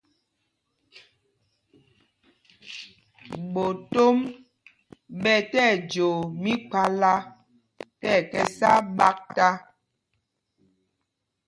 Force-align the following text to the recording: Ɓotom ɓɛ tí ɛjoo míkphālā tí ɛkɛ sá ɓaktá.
Ɓotom 3.53 4.17
ɓɛ 5.21 5.33
tí 5.51 5.59
ɛjoo 5.71 6.15
míkphālā 6.41 7.13
tí 7.99 8.07
ɛkɛ 8.17 8.41
sá 8.57 8.71
ɓaktá. 8.97 9.47